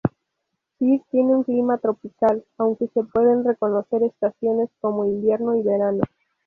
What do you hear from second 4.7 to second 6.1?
como invierno y verano.